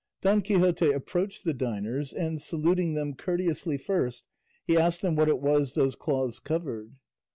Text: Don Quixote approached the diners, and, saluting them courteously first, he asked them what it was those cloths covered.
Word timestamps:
Don 0.23 0.41
Quixote 0.41 0.89
approached 0.91 1.43
the 1.43 1.53
diners, 1.53 2.11
and, 2.11 2.41
saluting 2.41 2.95
them 2.95 3.13
courteously 3.15 3.77
first, 3.77 4.25
he 4.65 4.75
asked 4.75 5.03
them 5.03 5.15
what 5.15 5.29
it 5.29 5.37
was 5.37 5.75
those 5.75 5.93
cloths 5.93 6.39
covered. 6.39 6.95